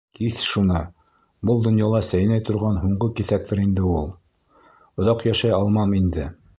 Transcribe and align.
Киҫ 0.17 0.37
шуны, 0.51 0.79
был 1.49 1.61
донъяла 1.67 2.01
сәйнәй 2.09 2.43
торған 2.47 2.81
һуңғы 2.87 3.11
киҫәктер 3.21 3.63
инде 3.67 3.87
ул. 4.01 4.11
Оҙаҡ 5.03 5.27
йәшәй 5.33 5.59
алмам 5.63 6.01
инде. 6.03 6.31